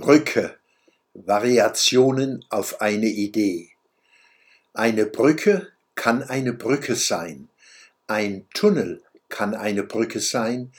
[0.00, 0.54] Brücke.
[1.12, 3.70] Variationen auf eine Idee.
[4.72, 7.48] Eine Brücke kann eine Brücke sein.
[8.06, 10.70] Ein Tunnel kann eine Brücke sein.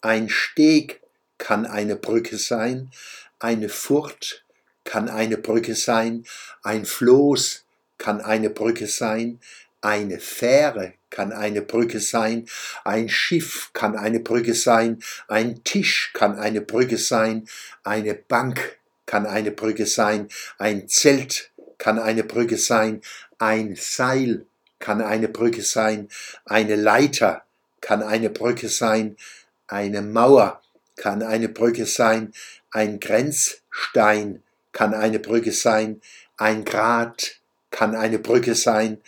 [0.00, 1.00] Ein Steg
[1.38, 2.90] kann eine Brücke sein.
[3.38, 4.44] Eine Furt
[4.82, 6.24] kann eine Brücke sein.
[6.64, 7.64] Ein Floß
[7.98, 9.38] kann eine Brücke sein.
[9.84, 12.46] Eine Fähre kann eine Brücke sein,
[12.84, 17.46] ein Schiff kann eine Brücke sein, ein Tisch kann eine Brücke sein,
[17.82, 23.02] eine Bank kann eine Brücke sein, ein Zelt kann eine Brücke sein,
[23.38, 24.46] ein Seil
[24.78, 26.08] kann eine Brücke sein,
[26.46, 27.42] eine Leiter
[27.82, 29.18] kann eine Brücke sein,
[29.66, 30.62] eine Mauer
[30.96, 32.32] kann eine Brücke sein,
[32.70, 34.42] ein Grenzstein
[34.72, 36.00] kann eine Brücke sein,
[36.38, 37.36] ein Grat
[37.70, 39.02] kann eine Brücke sein,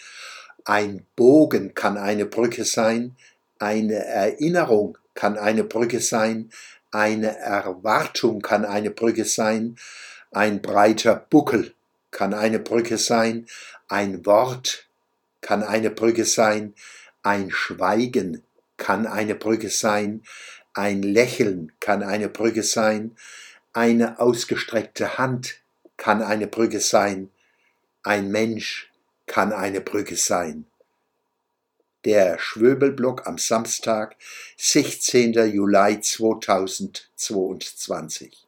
[0.66, 3.16] ein Bogen kann eine Brücke sein,
[3.58, 6.50] eine Erinnerung kann eine Brücke sein,
[6.90, 9.76] eine Erwartung kann eine Brücke sein,
[10.32, 11.72] ein breiter Buckel
[12.10, 13.46] kann eine Brücke sein,
[13.88, 14.86] ein Wort
[15.40, 16.74] kann eine Brücke sein,
[17.22, 18.42] ein Schweigen
[18.76, 20.22] kann eine Brücke sein,
[20.74, 23.16] ein Lächeln kann eine Brücke sein,
[23.72, 25.60] eine ausgestreckte Hand
[25.96, 27.30] kann eine Brücke sein,
[28.02, 28.90] ein Mensch
[29.26, 30.66] kann eine Brücke sein.
[32.04, 34.14] Der Schwöbelblock am Samstag,
[34.56, 35.32] 16.
[35.32, 38.45] Juli 2022.